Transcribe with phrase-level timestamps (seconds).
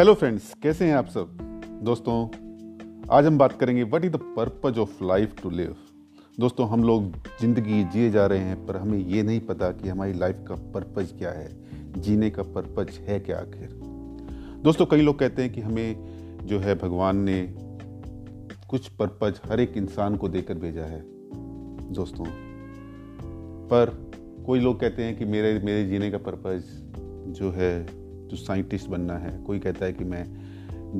[0.00, 1.36] Hello friends कैसे हैं आप सब?
[1.84, 2.14] दोस्तों,
[3.10, 5.76] आज हम बात करेंगे what is the purpose of life to live
[6.40, 10.12] दोस्तों, हम लोग ज़िंदगी जिए जा रहे हैं, पर हमें ये नहीं पता कि हमारी
[10.12, 11.48] लाइफ का पर्पज क्या है,
[12.00, 13.68] जीने का पर्पज है क्या आखिर?
[14.62, 15.96] दोस्तों, कई लोग कहते हैं कि हमें
[16.46, 17.54] जो है भगवान ने
[18.68, 21.04] कुछ पर्पज हर एक इंसान को देकर भेजा है,
[21.92, 22.24] दोस्तों।
[23.68, 24.12] पर
[24.46, 26.62] कोई लोग कहते हैं कि मेरे मेरे जीने का पर्पज
[27.40, 27.99] जो है
[28.30, 30.24] जो साइंटिस्ट बनना है कोई कहता है कि मैं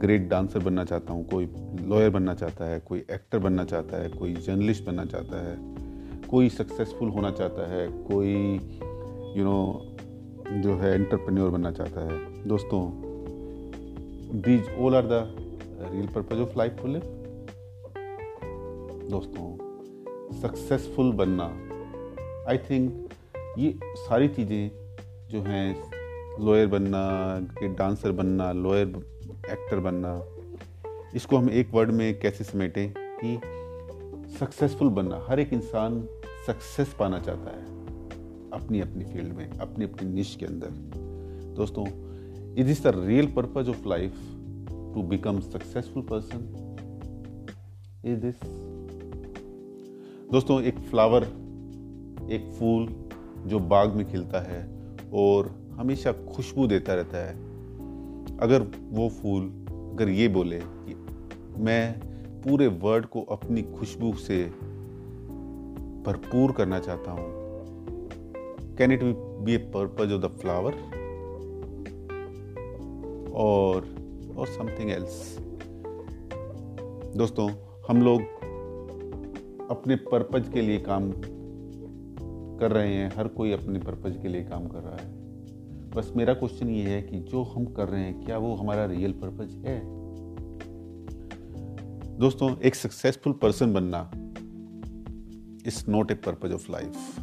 [0.00, 1.50] ग्रेट डांसर बनना चाहता हूँ कोई
[1.80, 5.56] लॉयर बनना चाहता है कोई एक्टर बनना चाहता है कोई जर्नलिस्ट बनना चाहता है
[6.28, 9.98] कोई सक्सेसफुल होना चाहता है कोई यू you नो know,
[10.52, 12.82] जो है एंटरप्रेन्योर बनना चाहता है। दोस्तों
[14.40, 15.36] these all are the
[15.92, 17.02] real purpose of life to live
[19.10, 19.46] दोस्तों
[20.40, 21.44] सक्सेसफुल बनना
[22.50, 23.08] आई थिंक
[23.58, 24.70] ये सारी चीज़ें
[25.30, 25.97] जो हैं
[26.40, 27.00] लॉयर बनना,
[27.58, 28.88] कि डांसर बनना, लॉयर
[29.50, 30.12] एक्टर बनना,
[31.14, 33.40] इसको हम एक वर्ड में कैसे समेटें कि
[34.38, 36.00] सक्सेसफुल बनना। हर एक इंसान
[36.46, 37.66] सक्सेस पाना चाहता है
[38.52, 40.70] अपनी अपनी फ़ील्ड में अपनी अपनी निश के अंदर।
[41.56, 41.86] दोस्तों
[42.56, 44.12] is is the real purpose of life
[44.94, 46.40] to become successful person
[48.04, 48.34] is this
[50.32, 51.24] दोस्तों, एक फ्लावर
[52.30, 52.88] एक फूल
[53.46, 54.62] जो बाग में खिलता है
[55.14, 57.34] और हमेशा खुशबू देता रहता है।
[58.38, 59.42] अगर वो फूल,
[59.92, 60.94] अगर ये बोले कि
[61.58, 62.00] मैं
[62.42, 64.44] पूरे वर्ल्ड को अपनी खुशबू से
[66.06, 67.26] भरपूर करना चाहता हूँ।
[68.76, 70.72] Can it be a purpose of the flower
[73.34, 73.86] और
[74.36, 75.38] और समथिंग एल्स
[77.16, 77.50] दोस्तों,
[77.88, 78.22] हम लोग
[79.70, 81.10] अपने पर्पज के लिए काम
[82.58, 85.27] कर रहे हैं। हर कोई अपने पर्पज के लिए काम कर रहा है।
[85.94, 89.12] बस मेरा क्वेश्चन ये है कि जो हम कर रहे हैं, क्या वो हमारा रियल
[89.22, 89.80] पर्पज है?
[92.18, 94.10] दोस्तों, एक सक्सेसफुल पर्सन बनना
[95.66, 97.18] is not a purpose of life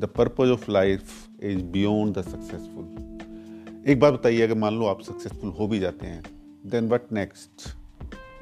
[0.00, 1.12] the purpose of life
[1.42, 6.06] is beyond the successful एक बात बताइए, अगर मान लो आप सक्सेसफुल हो भी जाते
[6.06, 6.22] हैं
[6.66, 7.68] देन वट नेक्स्ट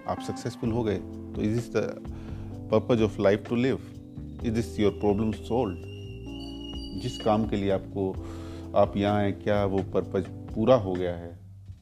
[0.09, 1.87] आप सक्सेसफुल हो गए तो is is the
[2.73, 3.79] purpose of life to live
[4.45, 5.90] is this your problem solve
[6.99, 8.13] जिस काम के लिए आपको,
[8.77, 10.25] आप यहाँ हैं, क्या वो पर्पज
[10.55, 11.39] पूरा हो गया है?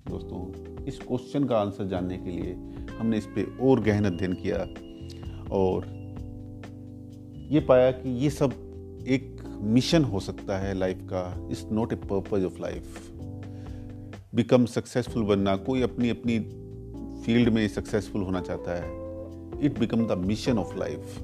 [0.09, 2.53] दोस्तों, इस क्वेश्चन का आंसर जानने के लिए
[2.99, 4.59] हमने इस पर और गहन अध्ययन किया
[5.55, 5.87] और
[7.53, 8.53] ये पाया कि ये सब
[9.09, 13.11] एक मिशन हो सकता है लाइफ का। Is not a purpose of life
[14.35, 16.39] become successful बनना, कोई अपनी अपनी
[17.23, 21.19] फ़ील्ड में सक्सेसफुल होना चाहता है। It become the mission of life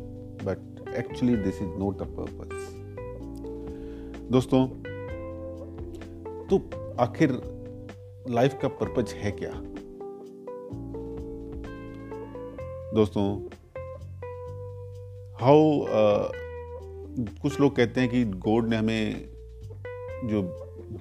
[0.45, 2.74] but actually this is not the purpose
[4.31, 4.67] दोस्तों
[6.47, 6.59] तो
[7.01, 7.31] आखिर
[8.31, 9.51] लाइफ का पर्पज है क्या?
[12.95, 13.25] दोस्तों
[15.41, 16.31] हाउ uh,
[17.43, 19.29] कुछ लोग कहते हैं कि गॉड ने हमें
[20.25, 20.43] जो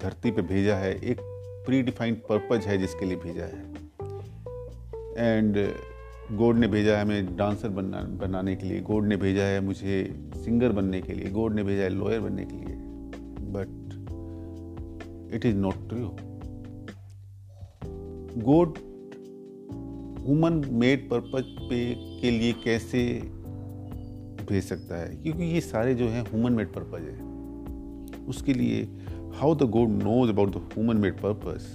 [0.03, 1.17] धरती पे भेजा है एक
[1.66, 3.73] प्री डिफाइंड पर्पज है जिसके लिए भेजा है।
[5.17, 5.73] एंड
[6.31, 10.16] गॉड ने भेजा है हमें डांसर बनना बनाने के लिए। गॉड ने भेजा है मुझे
[10.35, 12.82] सिंगर बनने के लिए। गॉड ने भेजा है लॉयर बनने के लिए।
[13.53, 13.69] But
[15.35, 16.09] it is not true.
[18.49, 18.81] God
[20.25, 21.79] human made purpose पे
[22.21, 23.21] के लिए कैसे
[24.49, 25.15] भेज सकता है?
[25.15, 27.33] क्योंकि ये सारे जो हैं ह्यूमन मेड पर्पज है।
[28.25, 28.83] उसके लिए
[29.35, 31.65] how the God knows about the human made purpose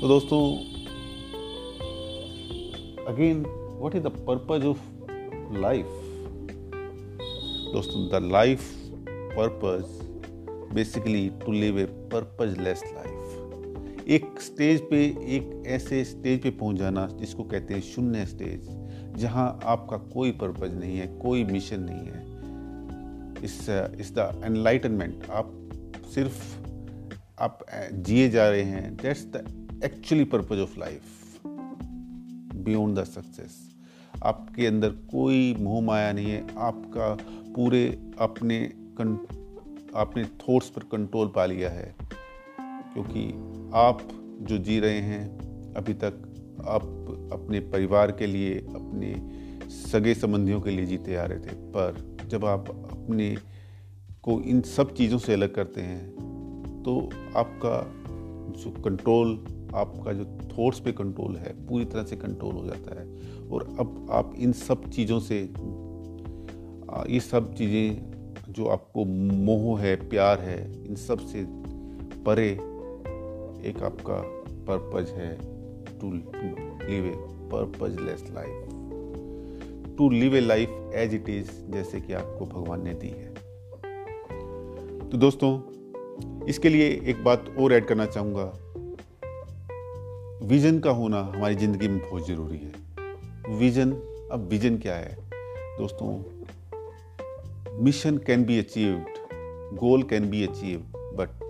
[0.00, 0.40] तो दोस्तों
[3.14, 3.44] again
[3.80, 4.80] what is the purpose of
[5.58, 5.95] life
[7.72, 8.60] दोस्तों the life
[9.08, 16.76] purpose basically to live a purposeless life एक स्टेज पे, एक ऐसे स्टेज पे पहुँच
[16.76, 18.68] जाना जिसको कहते हैं शून्य स्टेज
[19.18, 22.24] जहाँ आपका कोई पर्पज नहीं है, कोई मिशन नहीं है।
[23.44, 23.58] इस
[24.00, 25.52] इस द एनलाइटनमेंट आप
[26.14, 26.42] सिर्फ़,
[27.40, 31.02] आप जिए जा रहे हैं। That's the actually purpose of life
[32.56, 33.64] beyond the success
[34.24, 37.16] आपके अंदर कोई मोह माया नहीं है, आपका
[37.56, 38.58] पूरे अपने
[39.94, 41.94] अपने थॉट्स पर कंट्रोल पा लिया है।
[42.60, 43.28] क्योंकि
[43.74, 43.98] आप
[44.42, 45.28] जो जी रहे हैं,
[45.74, 46.14] अभी तक
[46.66, 46.82] आप
[47.32, 49.14] अपने परिवार के लिए, अपने
[49.70, 53.36] सगे संबंधियों के लिए जीते आ रहे थे। पर जब आप अपने
[54.22, 57.76] को इन सब चीज़ों से अलग करते हैं तो आपका
[58.52, 59.30] जो कंट्रोल
[59.74, 63.06] आपका जो थॉट्स पे कंट्रोल है, पूरी तरह से कंट्रोल हो जाता है।
[63.48, 65.42] और अब आप इन सब चीज़ों से
[67.08, 71.44] ये सब चीज़ें जो आपको मोह है, प्यार है, इन सबसे
[72.24, 72.48] परे
[73.68, 74.20] एक आपका
[74.68, 75.30] पर्पज है
[76.00, 77.14] to live a
[77.52, 83.08] purposeless life to live a life as it is जैसे कि आपको भगवान ने दी
[83.08, 83.34] है।
[85.10, 85.50] तो दोस्तों,
[86.48, 88.52] इसके लिए एक बात और ऐड करना चाहूँगा।
[90.46, 93.92] विजन का होना हमारी ज़िंदगी में बहुत ज़रूरी है। विजन
[94.32, 95.16] अब विजन क्या है?
[95.78, 96.35] दोस्तों
[97.84, 99.18] mission can be achieved
[99.78, 101.42] goal can be achieved but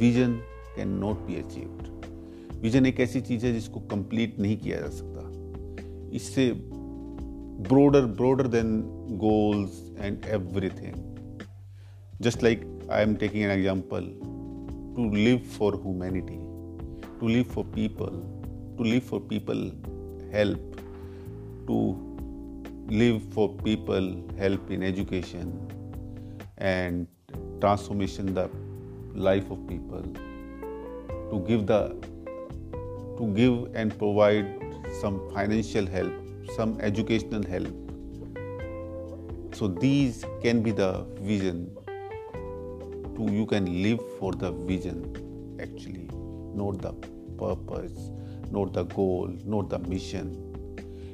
[0.00, 0.32] vision
[0.76, 6.10] can not be achieved vision एक ऐसी चीज़ है जिसको कंप्लीट नहीं किया जा सकता।
[6.16, 6.50] इससे
[7.68, 8.80] broader broader than
[9.20, 10.96] goals and everything
[12.22, 14.12] just like I am taking an example
[14.96, 16.38] to live for humanity
[17.20, 18.20] to live for people
[18.78, 19.70] to live for people
[20.34, 20.70] help
[21.66, 22.09] to
[22.90, 25.52] live for people help in education
[26.58, 27.06] and
[27.60, 28.50] transformation the
[29.14, 30.02] life of people,
[31.30, 31.96] to give the
[33.18, 34.46] to give and provide
[35.00, 36.12] some financial help,
[36.56, 37.68] some educational help.
[39.52, 41.76] So these can be the vision
[43.16, 46.08] to you can live for the vision actually
[46.54, 46.92] not the
[47.38, 48.10] purpose,
[48.50, 50.46] not the goal, not the mission.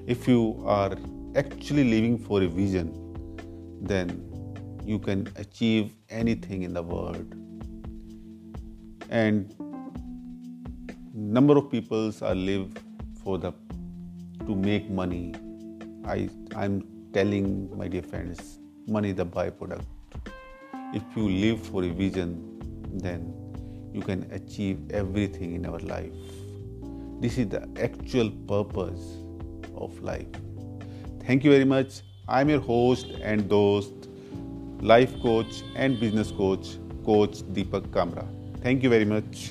[0.07, 0.97] If you are
[1.37, 2.93] actually living for a vision,
[3.83, 4.23] then
[4.85, 7.35] you can achieve anything in the world.
[9.11, 9.55] And
[11.15, 12.73] number of people are live
[13.23, 13.53] for the
[14.47, 15.35] to make money.
[16.05, 19.85] I I'm telling my dear friends, money the byproduct.
[20.95, 22.59] If you live for a vision,
[22.93, 23.35] then
[23.93, 26.13] you can achieve everything in our life.
[27.21, 29.17] This is the actual purpose
[29.75, 30.46] of life.
[31.27, 32.03] Thank you very much.
[32.29, 33.93] I'm your host and host,
[34.81, 38.25] life coach and business coach, Coach Deepak Kamra.
[38.63, 39.51] Thank you very much.